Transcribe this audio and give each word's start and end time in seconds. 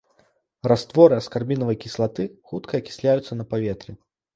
Растворы 0.73 1.19
аскарбінавай 1.21 1.79
кіслаты 1.85 2.29
хутка 2.51 2.73
акісляюцца 2.83 3.33
на 3.43 3.53
паветры. 3.57 4.01